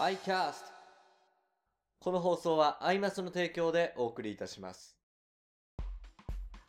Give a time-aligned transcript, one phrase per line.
[0.00, 0.54] iCast
[1.98, 4.96] この放送はアイマスの提供でお送りいたします。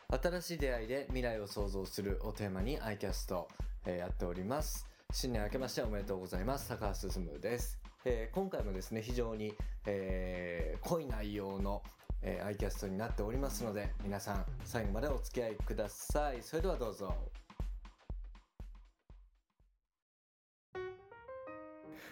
[0.10, 3.46] 新しい出会いで未来を創造するをテーマに iCast、
[3.86, 4.86] えーやっております。
[5.14, 6.68] 新年明けましておめでとうございます。
[6.68, 9.54] 高橋進です、えー今回もですね非常に、
[9.86, 11.82] えー濃い内容の、
[12.22, 16.44] えー、iCast になっておりますので皆さん最後までお付き合いください。
[16.44, 17.16] それではどうぞ。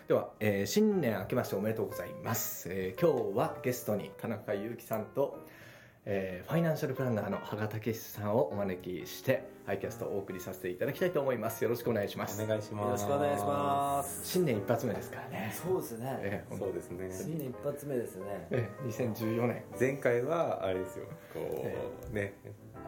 [0.09, 5.38] では、えー新年明けましておめでとうございます、えー今日はゲストに田中裕樹さんと、
[6.04, 12.86] えーファイナンシャルプランナーの羽賀武さんをお招きしてアイキャストをお送りさせていただきたいと思いますよろしくお願いしますお願いします。
[12.86, 14.22] よろしくお願いします。
[14.27, 16.17] 新年一発目ですからねそうですね。
[16.23, 17.09] えーそうですね。
[17.12, 18.48] 新年一発目ですね。
[18.50, 21.05] えー2014年前回はあれですよ。
[21.36, 21.78] こえ
[22.12, 22.34] うね、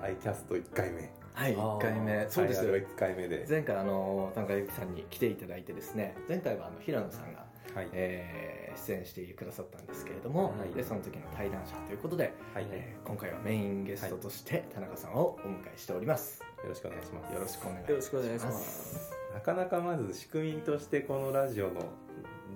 [0.01, 1.20] アイキャスト1回目。
[1.33, 3.45] はいあー1回目そうですよ1回目で。
[3.47, 7.89] 前回あの田中裕樹さんに来ていただいてですね前回はあの平野さんが、はい。
[7.93, 12.65] えー出演してくださったんですけれども、はいでその時の対談者ということで、はい。
[12.71, 17.33] えー今回はメインゲストとして田中さんをお迎えしております、よろしくお願いします。
[17.33, 19.11] よろしくお願いしますよろしくお願いします。
[19.33, 21.81] なかなかまず仕組みとしてこのラジオの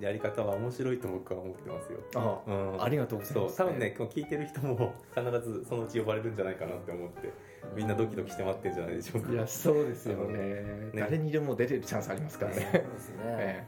[0.00, 1.98] やり方は面白いと僕は思ってますよ。
[2.14, 2.82] あうん。
[2.82, 7.32] ありがとうございます、そう多分ね、こう聞いてる人も必ずそのうち呼ばれるんじゃないかなって思って
[7.74, 9.32] みんなドキドキして待ってんじゃないでしょうか。
[9.32, 10.38] いやそうですよね。
[10.38, 10.90] ね。
[10.94, 13.16] 誰にでも出れるチャンスありますからそうね、ですね。
[13.24, 13.64] え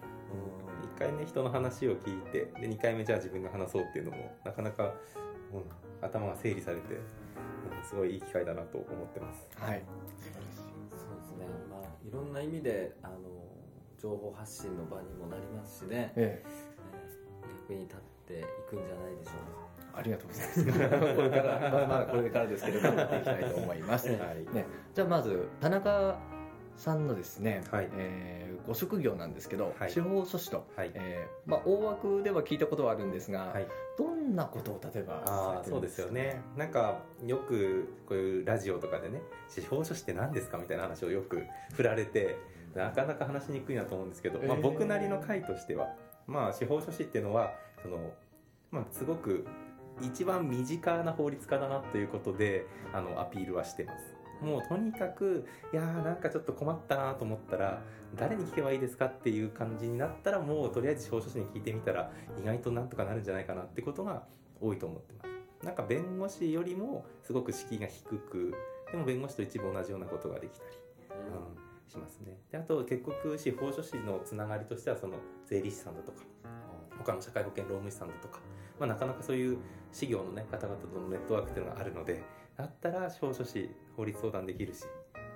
[0.96, 4.94] 1回ね人の話を聞いてで2回目じゃあ自分が話そうっていうのもなかなか、
[5.52, 5.62] うん、
[6.02, 7.00] 頭が整理されて、うん
[7.82, 9.46] すごいいい機会だなと思ってます。
[9.58, 9.82] えはい。
[10.20, 10.52] そうで
[11.24, 11.46] すね。
[11.70, 13.14] まあいろんな意味であの
[14.00, 16.12] 情報発信の場にもなりますしね。
[16.16, 16.48] ええ。
[17.68, 19.30] 役に立っていくんじゃないでしょ
[19.94, 20.64] ありがとうございます。
[21.16, 24.18] これからまあまあこれからですけど頑張っていきたいと思います、はい。
[24.54, 26.18] ね、じゃあまず田中
[26.76, 27.88] さんのですね、はい。
[27.96, 29.90] えーご職業なんですけど、はい。
[29.90, 30.90] 司法書士と、はい。
[30.92, 33.66] えーまあ、大枠では聞いたことはあるんですが、はい。
[33.96, 36.42] どんなことを例えばそうですよね。
[36.54, 40.58] なんかよくこういうラジオとかでね司法書士って何ですか？
[40.58, 42.36] みたいな話をよく振られて
[42.74, 45.88] なかなか話しにくいなと思うんですけど、まあ、えー僕なりの回としては
[46.26, 47.52] まあ司法書士っていうのは
[47.82, 48.12] その、
[48.70, 49.46] まあ、すごく
[50.00, 54.18] 一番身近な法律家だなということであのアピールはしてます。
[54.40, 57.82] もうとにかくいやーなんかちょっと困ったなと思ったら
[58.14, 64.22] 誰に聞けばいいですかっていう感じになったらもうとりあえず司法書士に聞いてみたら意外となんとかなるんじゃないかなってことが
[64.60, 65.66] 多いと思ってます。
[65.66, 68.54] なんか弁護士よりもすごく敷居が低く
[68.92, 70.76] でも弁護士と一部同じようなことができたり、
[71.10, 71.14] う。
[71.14, 71.67] うん、
[71.98, 72.38] しますね。
[72.50, 75.14] であと結局司法書士のつながりとしてはその
[75.46, 76.22] 税理士さんだとか
[76.98, 78.40] 他の社会保険労務士さんだとか、
[78.78, 79.58] まあ、なかなかそういう
[79.92, 82.22] 事業の、ね、方々とのネットワークっていうのがあるので
[82.56, 84.84] だったら司法書士法律相談できるし、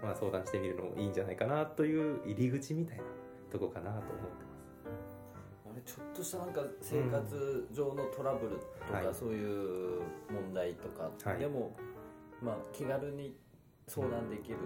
[0.03, 3.05] まあ、相談してみるのもいいんじゃないかなという入り口みたいな
[3.51, 5.19] とこかなと思ってます。
[5.73, 9.07] あれちょっとしたなんか生活上のトラブルとはい。
[9.07, 11.39] かそういう問題とかはい。
[11.39, 11.75] でも
[12.43, 13.37] まあ気軽に
[13.87, 14.59] 相談できる。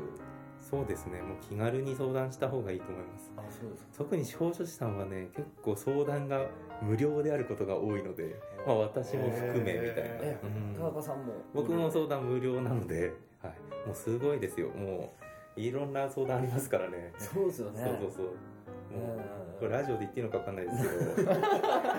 [0.69, 1.23] そうですね。
[1.23, 3.33] もう気軽に相談した方がいいと思います。
[3.37, 3.89] あそうですか。
[3.99, 6.45] 特に司法書士さんはね結構相談が
[6.83, 8.35] 無料であることが多いので、
[8.67, 10.75] まあ、私も含めみたいな、えうん。
[10.77, 11.35] 田中さんも。
[11.55, 14.71] 僕も相談無料なので、はい、もうすごいですよ。
[14.71, 15.15] も
[15.57, 17.13] ういろんな相談ありますからね。
[17.17, 17.83] そうですよね。
[17.85, 18.27] そうそうそう。
[18.99, 21.31] もうこれうラジオで言っていいのか分かんないですけど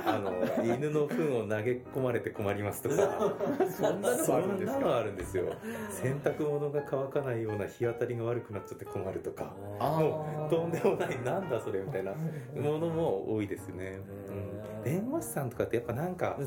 [0.06, 0.32] あの
[0.64, 2.96] 犬の糞を投げ込まれて困りますとか。
[3.70, 4.74] そんなのもあるんですか？
[4.74, 5.46] そんなのあるんですよ。
[5.90, 9.54] 洗濯物が乾かないような日当たりが悪くなっちゃって困るとか。
[9.80, 12.14] あもうとんでもないなんだそれみたいな。
[12.56, 16.38] ものも多いですね、うん、弁護士さんとかってやっぱなんか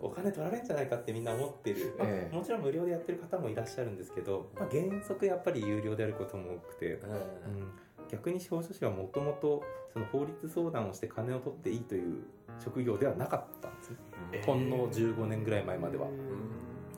[0.00, 2.34] お金取られるんじゃないかってみんな思ってる、まあええ。
[2.36, 7.00] もちろん無料でやってる方もいらっしゃるんですけど、まあ、原則やっぱり有料であることも多くて、うん、
[8.12, 9.62] 逆に司法書士はもともと
[9.92, 12.22] その法律相談をして金を取っていいという
[12.62, 13.96] 職業ではなかったんですね。
[14.32, 16.06] ええほんの15年ぐらい前までは。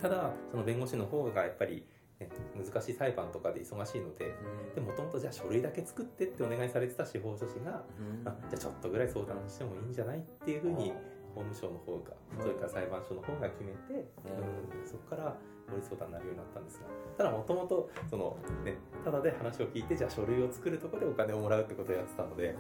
[0.01, 1.87] ただその弁護士の方がやっぱり、
[2.19, 4.35] ね、難しい裁判とかで忙しいので
[4.75, 7.83] でもともとじゃあ書類だけ作ってってお願いされてた司法書士が
[8.27, 10.93] あじゃあちょっとぐらい相談してもいいんじゃないっていうふうに
[11.35, 15.37] 法務省の方がそれから裁判所の方が決めて、うん、そこから
[15.69, 16.87] 法律相談になるようになったんですが
[17.19, 22.55] ただもともとそのねただで話を聞いてじゃあ書類を作るところでお金をもらうってことをやってたので、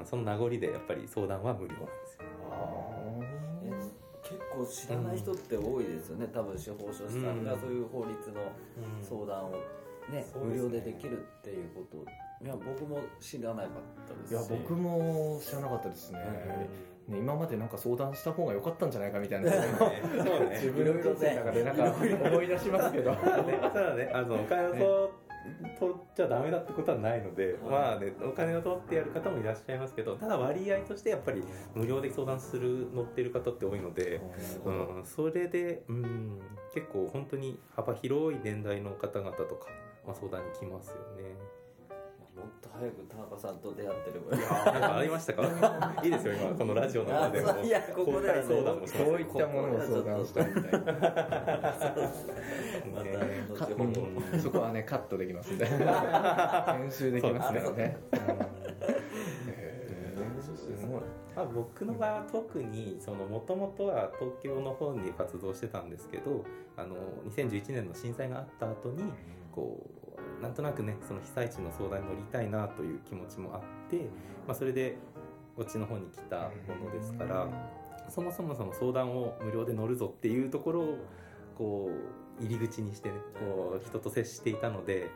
[0.00, 2.22] うん、その名残でやっぱり相談は無料なんですよ。
[3.64, 8.52] え結構知らない人って多いですよね、多分司法書士さんがそういう法律の
[9.00, 9.56] 相談を、ね
[10.08, 10.40] そうですね。
[10.44, 12.04] 無料でできるっていうこと。
[12.44, 13.70] いや僕も知らなかっ
[14.06, 14.50] たですし。
[14.50, 16.18] いや僕も知らなかったですね,、
[17.08, 19.50] ね今までなんか相談した方が良かったんじゃないかみたいな。
[20.52, 21.94] 自分の人生の中でなんか
[22.28, 23.14] 思い出しますけど。
[23.14, 25.10] ただ ね、あのお金を
[25.78, 27.56] 取っちゃダメだってことはないので、はい。
[27.70, 31.42] まあねお金を取ってやる方もいらっしゃいますけどただ割合としてやっぱり
[31.74, 34.20] 無料で相談する乗ってる方って多いので、
[34.64, 36.40] うん、それで、うん、
[36.74, 39.68] 結構本当に幅広い年代の方々とか、
[40.06, 41.57] まあ、相談に来ますよね。
[42.78, 45.42] 早く田中さんと出会ってればいやーなんかありましたか？
[46.04, 47.58] いいですよ今このラジオの場でも。
[47.60, 50.68] いやここではね相談もしますこういったものを相談したみたいな。
[50.70, 50.82] ま
[53.58, 54.36] た後ほどう。
[54.36, 55.66] んそこはねカットできますんで。
[55.66, 57.96] 編集できますからね
[61.36, 62.98] まあ、僕の場合は特に
[63.30, 66.44] もともとは東京の方に活動してたんですけど
[66.76, 66.96] あの
[67.30, 69.04] 2011年の震災があった後に
[69.52, 69.97] こう
[70.42, 73.60] なんとなくねその被災地の相談に乗りたいなという気持ちもあっ
[73.90, 73.96] て、
[74.46, 74.96] まあ、それで
[75.56, 77.48] こっちの方に来たものですから
[78.08, 80.98] そもそもその相談を無料で乗るぞっていうところを
[81.56, 81.90] こ
[82.40, 85.10] う入り口にしてねこう人と接していたので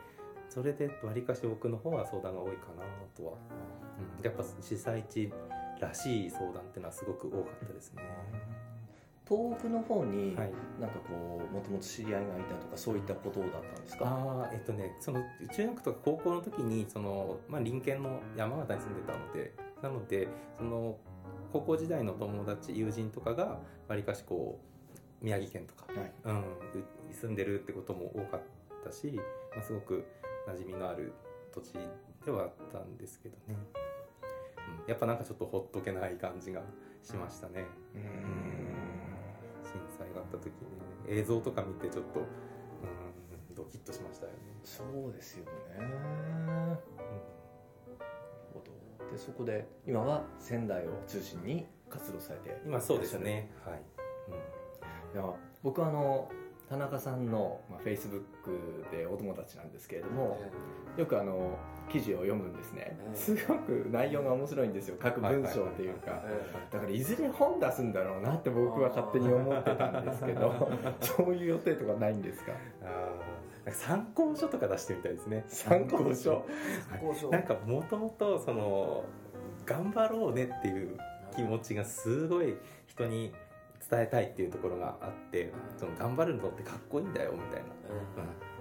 [0.49, 2.83] それでわりかし僕の方は相談が多いかな
[3.15, 3.33] とは、
[4.19, 5.31] うん、やっぱ被災地
[5.79, 8.03] らしい相談っていうのはすごく多かったですね。
[9.27, 10.51] 東北の方にはい。
[10.79, 14.05] なんかこうもともと知り合いがいたとかそういったことだったんですか？
[14.05, 15.21] ああえっとねその
[15.55, 20.27] 中学とか高校の時にその、まあ、隣県の山形に住んでたのでなので
[20.57, 20.97] その
[21.53, 24.59] 高校時代の友達友人とかがわりかしこ
[25.21, 26.11] う宮城県とか、はい。
[26.25, 26.41] うん、
[27.07, 28.41] に住んでるってことも多かっ
[28.83, 29.13] たし、
[29.55, 30.05] まあ、すごく
[30.47, 31.13] 馴染みのある
[31.53, 31.73] 土地
[32.25, 33.55] ではあったんですけどね、
[34.85, 36.61] うん、やっぱなんかちょっとほっとけない感じが
[37.03, 37.65] しましたね。
[37.95, 38.42] うーん
[40.23, 40.51] った時ね
[41.07, 45.51] 映像とか見てちょっとうんドキッとしましたよね、そうですよね。
[45.77, 46.79] なる
[48.53, 49.11] ほど。
[49.11, 53.51] でそこで今は仙台を中心に活動されて今そうですね。
[53.63, 53.81] はい、
[55.13, 55.23] いや
[55.61, 56.29] 僕はあの
[56.69, 58.21] 田中さんの、まあ、Facebook
[58.91, 60.39] でお友達なんですけれども
[60.97, 61.57] よくあの
[61.89, 62.97] 記事を読むんですね。
[63.07, 64.95] うんすごく内容が面白いんですよ。
[64.99, 66.23] 各文章っていうか。
[66.25, 70.71] えだからいずれ本出すんだろうなって僕は勝手に思ってたんですけど
[71.01, 72.53] そういう予定とかないんですか？
[73.71, 75.43] 参考書とか出してみたいですね。
[75.47, 76.45] 参考書？
[77.31, 79.03] なんかもともとその
[79.65, 80.97] 頑張ろうねっていう
[81.35, 82.55] 気持ちがすごい
[82.87, 83.33] 人に
[83.89, 87.67] 伝えたいっていうところがあってその頑張るのってかっこいいんだよみたいな。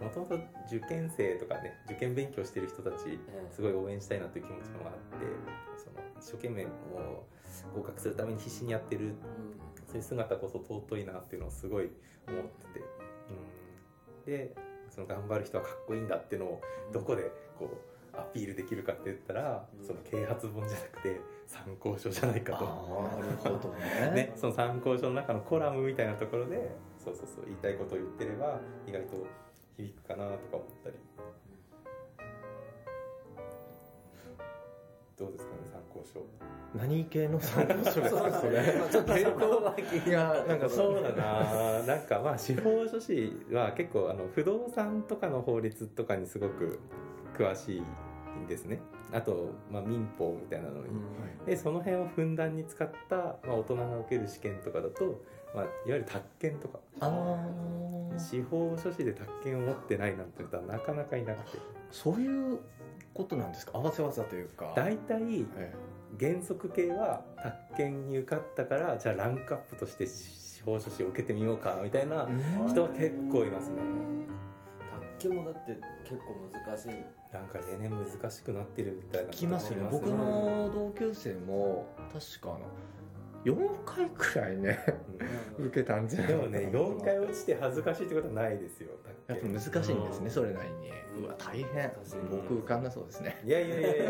[0.03, 0.35] もともと
[0.67, 3.21] 受験生とかね受験勉強してる人たち
[3.51, 5.27] すごい応援したいなという気持ちもあって
[5.79, 6.71] その一生懸命も
[7.75, 9.15] う合格するために必死にやってる
[9.87, 11.91] そういう姿こそ尊いなっていうのをすごい
[12.27, 12.85] 思ってて、
[14.19, 14.55] うん、で
[14.91, 16.61] その頑張る人はかっこいいんだっていうのを
[16.93, 19.87] どこでこうアピールできるかって言ったら、うん。
[19.87, 22.65] その啓発本じゃなくて参考書じゃないかと。
[22.65, 22.71] な
[23.51, 24.11] るほどね。
[24.15, 29.27] ね、その参考書の中のコラムみたいなところでそうそうそう言いたいことを言ってれば意外と
[29.77, 30.97] 響くかなとか思ったり。
[35.19, 36.21] どうですかね参考書。
[36.75, 38.31] 何系の参考書ですか？
[38.41, 41.83] それちょっとそこは気にいやなんかそうだな。
[41.87, 46.81] なんかまあ司法書士は結構あの不動産とかの法律とかにすごく
[47.37, 47.83] 詳しい
[48.45, 48.81] んですね。
[49.13, 50.89] あと、まあ、民法みたいなのに、
[51.47, 55.23] でその辺をふんだんに使った、まあ、大人が受ける試験とかだと、
[55.55, 56.79] まあ、いわゆる宅建とか。
[58.19, 61.59] 司法書士で宅建を持ってないなんて人はなかなかいなくて。
[61.91, 62.59] そういう
[63.15, 63.73] ことなんですか？
[63.75, 64.73] 合わせ技というか。
[64.77, 65.75] 大体え
[66.21, 73.77] 原則系は宅建に受かったからじゃあランクアップとして司法書士を受けてみようかみたいなえ人は結構いますね。
[75.19, 76.89] 卓球もだって結構難しい
[77.33, 79.89] なんか例年難しくなってるみたいな聞きますよね。
[79.91, 82.67] 僕の同級生も確かあの
[83.45, 84.79] 4回くらいね
[85.59, 85.67] うん。
[85.67, 88.91] 受けたんじゃないでもね4回落ちて恥ずかしいってことはないですよ。
[89.29, 90.93] やっぱ難しいんですねそれなりに。
[91.25, 91.93] うわ大変。
[92.31, 93.41] 僕受かんなそうですね。
[93.45, 94.05] いやいやいやいや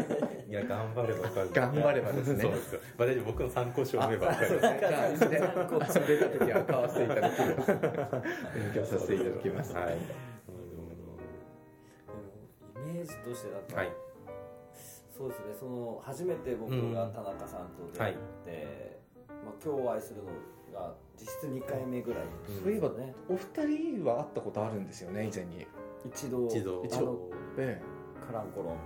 [0.49, 0.65] いや。
[0.65, 2.43] 頑張れば頑張ればですね。
[2.43, 4.61] そうですよ、まあ、大丈夫僕の参考書を読めば分かる。
[4.61, 5.17] じゃあね。
[5.29, 7.67] 出た時は買わせていただきます。
[8.59, 9.75] 勉強させていただきます。
[9.75, 13.93] はい、ージとしてだと、はい。
[15.17, 20.31] そうですねその初めて僕が田中さんと出会って、まあ、今日お会いするの
[20.73, 25.67] が実質2回目ぐらいですそういえばねお二人は会ったことあるんですよね以前に。
[26.05, 26.83] 一度一度。
[26.91, 27.19] あの
[27.59, 27.81] え
[28.27, 28.77] カランコロンの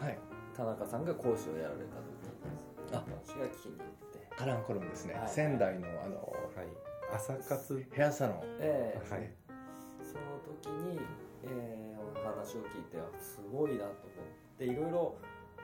[0.00, 0.18] えはい。
[0.56, 2.16] 田中さんが講師をやられた時
[2.90, 3.04] にあ。
[3.24, 4.36] 私が聞きに行って。
[4.36, 5.28] カランコロンですね、はい。
[5.28, 6.66] 仙台のあのはい、
[7.14, 7.86] 朝活。
[7.92, 8.40] ヘアサロン。
[8.58, 9.14] ええ。
[9.14, 9.30] はい。
[10.02, 10.22] その
[10.64, 11.00] 時に、
[11.44, 15.16] えーお話を聞いてあすごいなと思っていろいろ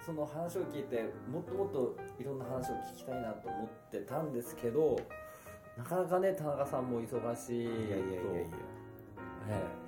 [0.05, 4.97] その話を聞いてもっともっといろんな話を聞きたいなと思ってたんですけど
[5.77, 8.49] なかなかね田中さんも忙しいといやいやいやいや。
[9.49, 9.87] ええ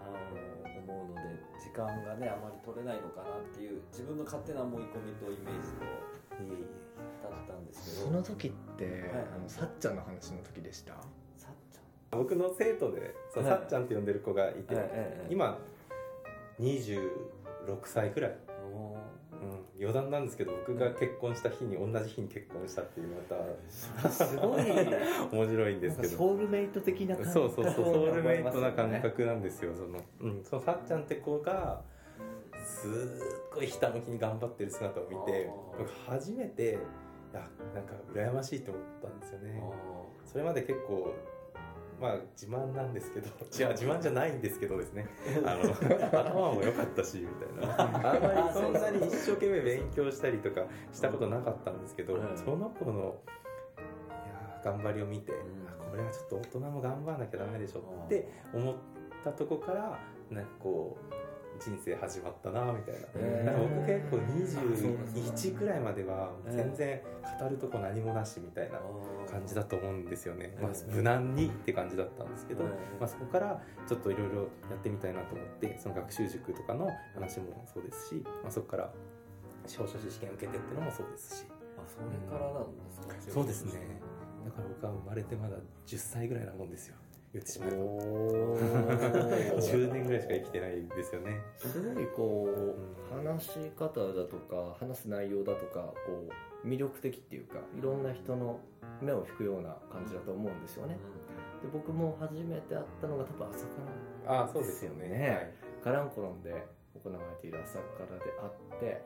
[0.00, 0.04] あ
[0.88, 1.20] の思うので
[1.62, 6.86] 時間がねあまり取れないのかなっていう自分の勝手な思い込みとイメージといえいえ
[7.22, 8.06] だったんですけど。
[8.06, 8.94] その時って、はい。
[9.36, 10.94] あのさっちゃんの話の時でした？
[11.36, 11.78] さっち
[12.10, 15.58] 僕の生徒でさっちゃんって呼んでる子がいて、ゃん、ええ今
[16.60, 17.00] 26
[17.84, 18.36] 歳くらい、
[19.42, 23.22] うん、余談なんですけど僕が結婚した日に同じ日に結婚したっていうま
[24.02, 24.62] たすごい。
[25.32, 26.16] 面白いんですけど。
[26.16, 31.82] ソウルメイト的な感そうそうそうソウルメイトな感覚覚なんですよその,、うん、そのさっちゃんって子が
[32.64, 32.90] すっ
[33.54, 36.78] ごいひたむきに頑張ってる姿を見て僕初めて
[37.32, 39.60] いやなんか羨ましいと思ったんですよね。
[39.62, 41.12] あそれまで結構
[42.00, 45.06] まあ自慢なんですけど 違う自慢じゃないんですけどですね。
[45.44, 45.70] あの
[46.20, 47.80] 頭も良かったしみたいな。
[48.12, 52.36] あんまりそんなに一生懸命勉強したりとかしたことなかったんですけど、うん。
[52.36, 53.16] その子の
[54.08, 55.34] いや頑張りを見て、ん。
[55.34, 58.74] あこれはちょっと大人も頑張らなきゃダメでしょって思っ
[59.24, 59.98] たとこから
[60.30, 61.25] なんかこう
[61.58, 63.00] 人生始まったなみたいな。
[63.14, 63.44] へー。
[63.44, 67.00] なんか僕結構そうなんです21くらいまでは全然
[67.40, 78.92] 語るとこ何もなしみたいなあ感じだと思うんですよね、うんまあ、無難にって感じだったんですけど、うんまあ、そこからちょっといろいろやってみたいなと思ってその学習塾とかの話もそうですし、まあ、そこから
[79.66, 81.46] 司法書士試験受けてっていうのもそうですし。
[81.78, 84.00] あそれからなんですか、そうですね。
[84.46, 86.94] だから僕は生まれてまだ10歳ぐらいなもんですよ
[87.32, 88.56] 言ってしまえばお
[89.58, 91.40] 10 年ぐらいしか生きてないですよね。
[91.56, 96.28] すごいこう話し方だとか話す内容だとかこ
[96.64, 98.60] う魅力的っていうかいろんな人の
[99.00, 100.96] 目を引くような感じだと思うんですよね。
[101.62, 103.72] で僕も初めて会ったのが多分朝か
[104.26, 104.32] ら。
[104.40, 105.08] ああそうですよね。
[105.08, 105.54] ね。
[105.84, 106.50] カランコロンで
[107.02, 109.02] 行われている朝からであって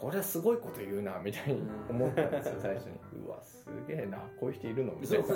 [0.00, 2.92] これすごいこと言うなみたいに思ったんですよ 最初に。
[3.24, 4.92] うわすげえなこういう人いるの？
[4.94, 5.26] みたいな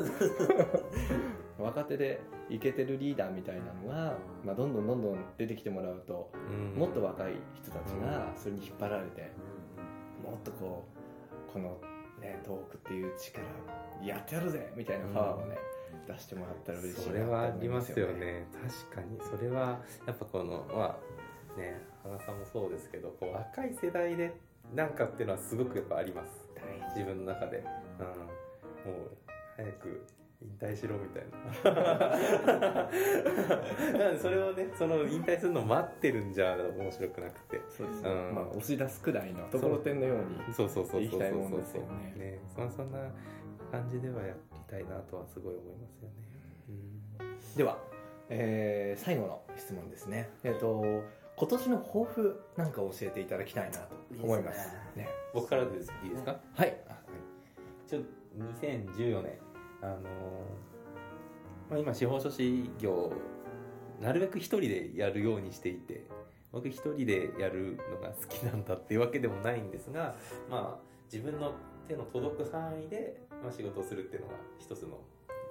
[1.59, 2.21] 若手で
[2.51, 6.79] イケてるリーダーみたいなのが、まあ、どんどんどんどん出てきてもらうとうん。
[6.79, 9.31] もっと若い人たちがそれに引っ張られて
[10.23, 10.87] もっとこ
[11.49, 11.79] うこの、
[12.21, 13.47] ね、東北っていう力
[14.05, 15.57] やってやるぜみたいなパワーをね、
[16.09, 18.47] 出してもらったら嬉しいなそれはありますよね。
[18.91, 19.19] 確かに。
[19.21, 20.99] それはやっぱこのま
[21.57, 24.35] あね花さんもそうですけどこう若い世代で
[24.75, 26.49] なんかっていうのはすごくやっぱあります。
[26.57, 27.65] 大自分の中で、
[27.99, 28.03] う
[28.89, 29.11] ん、もう
[29.57, 30.07] 早く
[30.45, 31.25] 引退しろみたい
[31.65, 32.89] な。
[33.99, 37.61] なんでそれをねその引退するのを待ってるんじゃ面白くなくて。
[37.69, 38.35] そうですね、うん。
[38.35, 41.03] まあ押し出すくらいのところてんのようにそうそうそうそうそう。
[41.03, 42.15] 行きたいもんそうですよね。
[42.17, 42.99] ねそんそんな
[43.71, 46.15] 感じではやりたいなとはすごい思いますよね、
[47.57, 47.79] では、
[48.29, 50.31] えー最後の質問ですね。
[50.45, 51.03] えっ、と
[51.37, 55.05] 今年の抱負なんか教えていただきたいなと思いますいいですね。
[55.05, 55.87] ね僕からでいいで
[56.17, 56.81] すか、はい。
[56.89, 58.01] あはい、ちょ
[58.39, 59.39] 2014年
[59.85, 60.01] あの
[61.71, 63.13] まあ、今司法書士業
[64.01, 66.07] なるべく一人でやるようにしていて
[66.53, 70.15] 僕一人でやるのが好きなんだっていうわけでもないんですが、
[70.51, 71.53] まあ、自分の
[71.89, 75.01] 手の届く範囲で、まあ、仕事をするっていうのが一つの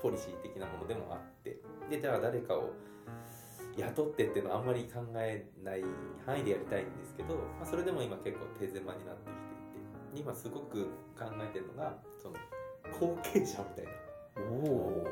[0.02, 1.60] ポリシー的なものでもあって
[1.90, 2.72] でじゃあ誰かを
[3.78, 5.84] 雇ってっていうのはあんまり考えない
[6.26, 9.34] 範囲でやりたいんですけど、まあ、それでも今結構手狭になってき
[9.74, 10.86] ていて今すごく
[11.18, 12.36] 考えてるのがその
[13.00, 13.92] 後継者みたいな。
[14.64, 15.04] おお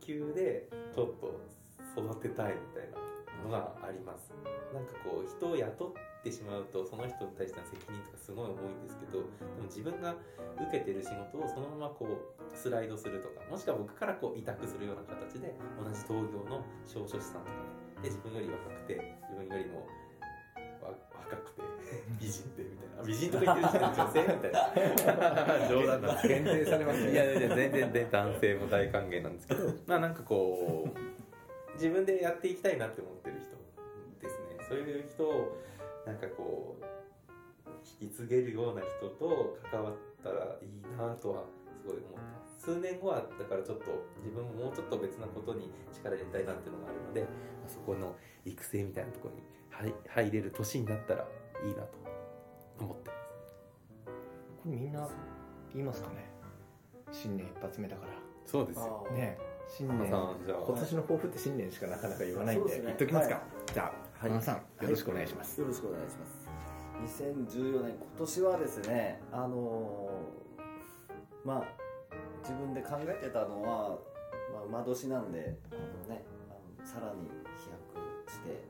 [0.00, 1.40] 急でちょっと
[1.96, 4.32] 育てたいみたいなのがあります。
[4.74, 9.26] なんかこう人を雇ってしまうとその人に対しての責任とかすごい重いんですけどで
[9.58, 10.14] も自分が
[10.62, 17.66] 受けてる仕事をそのままこうスライドするとかもしくは僕からこう委託するような形で同じ東業の司法書士さんとか
[18.02, 19.88] で自分より若くて自分よりも
[20.82, 20.94] わ
[21.26, 21.62] 若くて
[22.20, 22.59] 美人で
[23.04, 25.68] 美人とか言ってる女性みたいな。
[25.68, 27.12] 冗談なんです限定されますね。
[27.12, 29.68] いやいや全然ね男性も大歓迎なんですけど。
[29.86, 34.64] まあなんかこう自分でやっていきたいなって思ってる人ですね。
[34.68, 35.56] そういう人を
[36.06, 36.84] なんかこう
[38.02, 41.44] 引き継げるような人と関わったらいいなとは
[41.82, 42.60] すごい思ってます。
[42.60, 43.84] 数年後はだからちょっと
[44.18, 47.26] 自分ももうちょっと別なことに力入れたいなっていうのがあるので
[47.66, 48.14] そこの
[48.44, 51.26] 育成みたいなところに入入れる年になったら
[51.64, 51.99] いいなと
[52.84, 53.10] 思って。
[53.10, 53.14] こ
[54.66, 55.08] れみんな
[55.72, 56.28] 言いますかね？
[57.12, 58.12] 新年一発目だから。
[58.46, 59.06] そうですよ。
[59.12, 60.58] ね新花年さんじゃあ。
[60.66, 62.76] 今年の抱負って新年しかなかなか言わないんで。
[62.76, 62.82] ね。
[62.86, 63.44] 言っときますか、はい。
[63.72, 64.30] じゃあはい。
[64.30, 66.50] 花さんよろしくお願いします、よろしくお願いします。
[67.24, 71.64] 2014年今年はですねあのーまあ
[72.42, 73.98] 自分で考えてたのは、
[74.52, 78.64] まあ、馬年なんであのねあのさらに飛躍して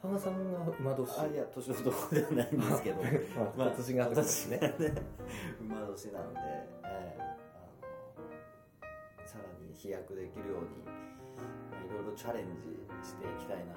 [0.00, 1.20] 花さんが馬年。
[1.20, 3.02] あいや年のとこではないんですけど。
[3.56, 4.94] まあ今年が年がね。
[5.60, 6.40] 馬年なんで、
[6.84, 7.60] ええあ
[9.22, 12.68] のさらに飛躍できるようにまあいろいろチャレンジ
[13.02, 13.74] していきたいな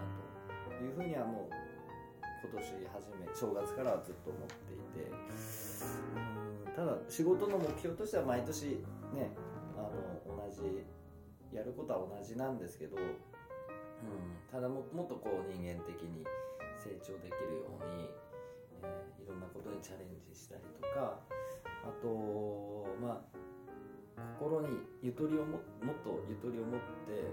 [0.78, 5.10] というふうにはもう年初め正月からはずっと思っていて。
[5.10, 6.42] うん
[6.76, 9.36] ただ仕事の目標としては毎年ね
[9.78, 9.82] あ
[10.28, 10.86] の同じ
[11.56, 12.98] やることは同じなんですけど、
[14.02, 16.26] うん、ただももっとこう人間的に
[16.78, 18.10] 成長できるように、
[18.82, 21.22] えーいろんなことにチャレンジしたりとか
[21.86, 27.30] あとまあ心にゆとりをももっとゆとりを持って、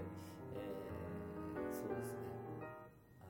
[0.53, 2.19] えーそうですね。
[3.21, 3.25] あ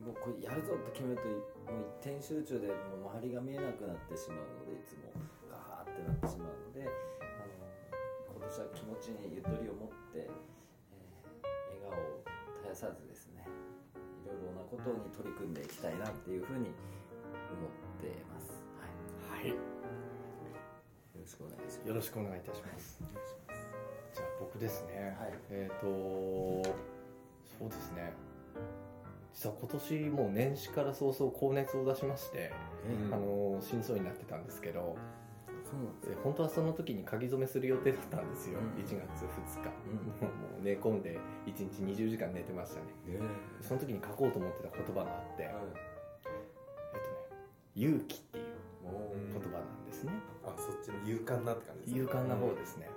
[0.00, 1.28] のもうこれやるぞって決めると
[1.70, 2.66] もう一点集中で
[2.98, 5.14] もう周りが見えなくなってしまうのでいつも
[5.50, 6.90] ガーってなってしまうのであ
[7.46, 10.26] の今年は気持ちにゆとりを持って、
[12.72, 13.44] 絶やさずですね
[14.24, 16.72] いろいろなことに取り組んでいきたいなっていうふうに
[17.52, 18.64] 思ってます。
[18.80, 19.48] はいはい。
[19.50, 19.56] よ
[21.20, 21.88] ろしくお願いします。
[21.88, 22.98] よろしくお願いいたします。
[24.14, 25.16] じゃあ僕ですね。
[25.20, 28.12] はいえっ、と、そうですね。
[29.34, 32.52] 実は今年もう年始から早々高熱を出しまして、
[33.06, 34.96] うんあの心臓になってたんですけど、
[36.04, 38.58] で本当はその時に書き初めする予定だったんですよ。
[38.58, 38.82] うん。
[38.82, 39.70] 1月2日。
[39.86, 40.28] うん。
[40.28, 43.18] もう寝込んで1日20時間寝てましたね。
[43.18, 43.26] ね
[43.60, 45.82] その時に書こうと思ってた言葉があって、えっとね、
[47.74, 48.44] 勇気っていう
[49.32, 50.12] 言葉なんですね。
[50.44, 52.90] あそっちの勇敢なって感じです勇敢な方ですね、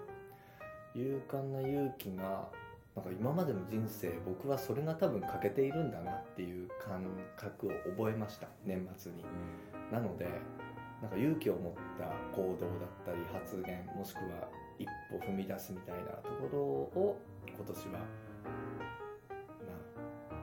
[0.96, 2.50] 勇敢な勇気が
[2.96, 7.06] なんか今までの人生僕はそれが多分欠けているんだなっていう感
[7.36, 8.48] 覚を覚えました。
[8.66, 9.24] 年末に。
[9.92, 10.28] なので
[11.02, 14.50] なんか勇気を持った行動だったり発言もしくは
[14.80, 18.00] 一歩踏み出すみたいなところを今年はま
[20.32, 20.36] あ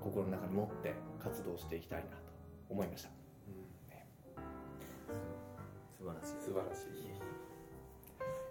[0.00, 2.16] 心の中に持って活動していきたいなと
[2.70, 3.10] 思いました。
[5.98, 6.84] 素晴らしい素晴らしい。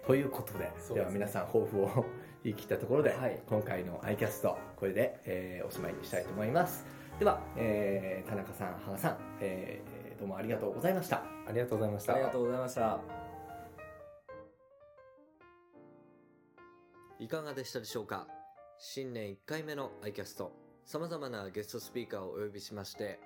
[0.06, 0.72] ということでね。
[0.92, 2.04] では皆さん抱負を
[2.42, 3.40] 言い切ったところで、はい。
[3.46, 6.84] 今回の iCast これで、えーおしまいにしたいと思います。
[7.18, 11.22] では、えー田中さん羽賀さん、えーどうもありがとうございました。
[11.46, 12.14] ありがとうございました。
[12.14, 13.00] ありがとうございました。
[17.18, 18.26] いかがでしたでしょうか？
[18.78, 20.48] 新年1回目の iCast
[20.84, 23.18] 様々なゲストスピーカーをお呼びしまして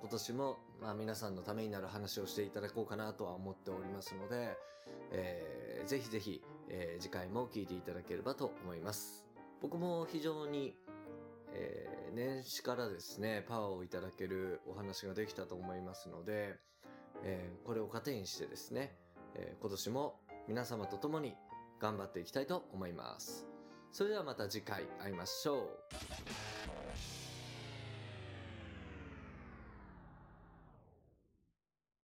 [0.00, 4.56] 今年も、まあ、皆さんのためになる話をしていただこうかなとは思っておりますので、
[5.12, 9.24] えーぜひぜひ、えー次回も聞いていただければと思います。
[9.60, 10.74] 僕も非常に、
[11.54, 16.56] えー年始からですねパワーをいただけるお話ができたと思いますので、
[17.24, 18.96] えーこれを糧にしてですね、
[19.34, 21.34] えー今年も皆様と共に
[21.80, 23.46] 頑張っていきたいと思います。
[23.92, 27.21] それではまた次回会いましょう。